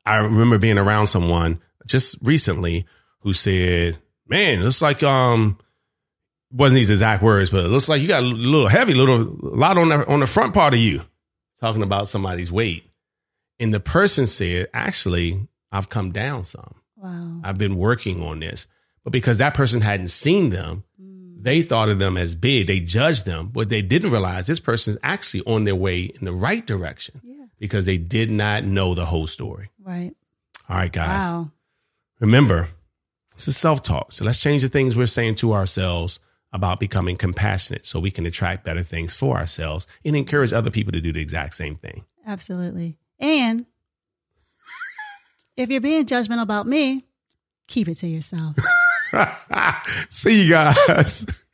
I 0.06 0.16
remember 0.16 0.56
being 0.58 0.78
around 0.78 1.08
someone 1.08 1.60
just 1.86 2.16
recently 2.22 2.86
who 3.20 3.34
said, 3.34 3.98
"Man, 4.26 4.60
it 4.60 4.62
looks 4.64 4.80
like 4.82 5.02
um." 5.02 5.58
Wasn't 6.52 6.74
these 6.74 6.90
exact 6.90 7.22
words, 7.22 7.50
but 7.50 7.64
it 7.64 7.68
looks 7.68 7.88
like 7.88 8.02
you 8.02 8.08
got 8.08 8.24
a 8.24 8.26
little 8.26 8.66
heavy, 8.66 8.92
little 8.94 9.20
a 9.20 9.54
lot 9.54 9.78
on 9.78 9.88
the 9.90 10.04
on 10.08 10.18
the 10.18 10.26
front 10.26 10.52
part 10.52 10.74
of 10.74 10.80
you. 10.80 11.02
Talking 11.60 11.82
about 11.84 12.08
somebody's 12.08 12.50
weight, 12.50 12.90
and 13.60 13.72
the 13.72 13.78
person 13.78 14.26
said, 14.26 14.66
"Actually, 14.74 15.46
I've 15.72 15.88
come 15.88 16.12
down 16.12 16.44
some. 16.44 16.74
Wow. 16.96 17.40
I've 17.44 17.58
been 17.58 17.76
working 17.76 18.22
on 18.22 18.40
this." 18.40 18.66
But 19.04 19.12
because 19.12 19.38
that 19.38 19.54
person 19.54 19.80
hadn't 19.80 20.08
seen 20.08 20.50
them, 20.50 20.84
mm. 21.00 21.42
they 21.42 21.62
thought 21.62 21.88
of 21.88 21.98
them 21.98 22.16
as 22.16 22.34
big. 22.34 22.66
They 22.66 22.80
judged 22.80 23.24
them, 23.24 23.48
but 23.48 23.68
they 23.68 23.82
didn't 23.82 24.10
realize 24.10 24.46
this 24.46 24.60
person's 24.60 24.98
actually 25.02 25.42
on 25.44 25.64
their 25.64 25.74
way 25.74 26.02
in 26.02 26.24
the 26.24 26.32
right 26.32 26.66
direction 26.66 27.20
Yeah. 27.24 27.46
because 27.58 27.86
they 27.86 27.96
did 27.96 28.30
not 28.30 28.64
know 28.64 28.94
the 28.94 29.06
whole 29.06 29.26
story. 29.26 29.70
Right. 29.82 30.12
All 30.68 30.76
right, 30.76 30.92
guys. 30.92 31.22
Wow. 31.22 31.50
Remember, 32.20 32.68
this 33.34 33.48
is 33.48 33.56
self 33.56 33.82
talk. 33.82 34.12
So 34.12 34.24
let's 34.24 34.40
change 34.40 34.62
the 34.62 34.68
things 34.68 34.94
we're 34.96 35.06
saying 35.06 35.36
to 35.36 35.54
ourselves 35.54 36.20
about 36.52 36.80
becoming 36.80 37.16
compassionate 37.16 37.86
so 37.86 37.98
we 38.00 38.10
can 38.10 38.26
attract 38.26 38.64
better 38.64 38.82
things 38.82 39.14
for 39.14 39.36
ourselves 39.38 39.86
and 40.04 40.16
encourage 40.16 40.52
other 40.52 40.70
people 40.70 40.92
to 40.92 41.00
do 41.00 41.12
the 41.12 41.20
exact 41.20 41.54
same 41.54 41.76
thing. 41.76 42.04
Absolutely. 42.26 42.98
And 43.18 43.66
if 45.60 45.70
you're 45.70 45.80
being 45.80 46.06
judgmental 46.06 46.42
about 46.42 46.66
me, 46.66 47.04
keep 47.68 47.86
it 47.88 47.96
to 47.96 48.08
yourself. 48.08 48.56
See 50.10 50.44
you 50.44 50.50
guys. 50.50 51.44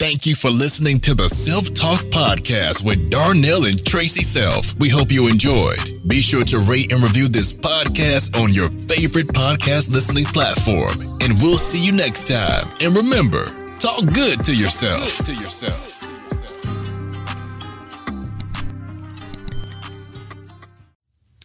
Thank 0.00 0.26
you 0.26 0.36
for 0.36 0.50
listening 0.50 1.00
to 1.00 1.14
the 1.14 1.28
Self 1.28 1.74
Talk 1.74 2.00
Podcast 2.10 2.84
with 2.84 3.10
Darnell 3.10 3.64
and 3.64 3.76
Traci 3.76 4.22
Self. 4.22 4.78
We 4.78 4.88
hope 4.88 5.10
you 5.10 5.28
enjoyed. 5.28 5.78
Be 6.06 6.20
sure 6.20 6.44
to 6.44 6.58
rate 6.70 6.92
and 6.92 7.02
review 7.02 7.28
this 7.28 7.52
podcast 7.52 8.40
on 8.40 8.54
your 8.54 8.68
favorite 8.68 9.28
podcast 9.28 9.90
listening 9.90 10.24
platform. 10.26 11.00
And 11.20 11.40
we'll 11.42 11.58
see 11.58 11.84
you 11.84 11.92
next 11.92 12.28
time. 12.28 12.66
And 12.80 12.96
remember, 12.96 13.44
talk 13.76 14.06
good 14.14 14.44
to 14.44 14.54
yourself. 14.54 15.18
To 15.24 15.34
yourself. 15.34 15.97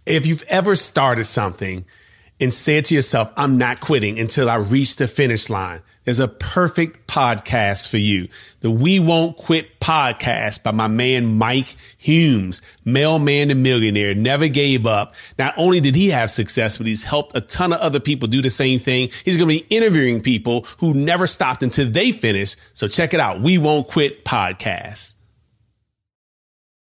If 0.06 0.26
you've 0.26 0.44
ever 0.50 0.76
started 0.76 1.24
something 1.24 1.86
and 2.38 2.54
said 2.54 2.86
to 2.86 2.96
yourself, 2.96 3.32
I'm 3.38 3.58
not 3.58 3.80
quitting 3.80 4.20
until 4.20 4.50
I 4.50 4.56
reach 4.56 4.98
the 4.98 5.08
finish 5.08 5.50
line, 5.50 5.82
there's 6.04 6.20
a 6.20 6.28
perfect 6.28 7.08
podcast 7.08 7.90
for 7.90 7.96
you. 7.96 8.28
The 8.60 8.70
We 8.70 9.00
Won't 9.00 9.38
Quit 9.38 9.80
podcast 9.80 10.62
by 10.62 10.72
my 10.72 10.88
man 10.88 11.38
Mike 11.38 11.78
Humes, 11.98 12.62
mailman 12.84 13.50
and 13.50 13.64
millionaire, 13.64 14.14
never 14.14 14.50
gave 14.50 14.86
up. 14.86 15.16
Not 15.40 15.54
only 15.56 15.80
did 15.80 15.96
he 15.96 16.10
have 16.10 16.30
success, 16.30 16.78
but 16.78 16.88
he's 16.88 17.04
helped 17.04 17.38
a 17.38 17.40
ton 17.40 17.72
of 17.72 17.80
other 17.80 18.02
people 18.02 18.28
do 18.28 18.42
the 18.42 18.50
same 18.50 18.80
thing. 18.80 19.10
He's 19.24 19.38
going 19.38 19.48
to 19.48 19.64
be 19.64 19.68
interviewing 19.74 20.22
people 20.22 20.66
who 20.80 20.94
never 20.94 21.28
stopped 21.28 21.64
until 21.64 21.90
they 21.90 22.12
finish. 22.12 22.58
So 22.74 22.90
check 22.90 23.14
it 23.14 23.22
out. 23.22 23.40
We 23.40 23.58
Won't 23.58 23.88
Quit 23.88 24.26
podcast. 24.26 25.14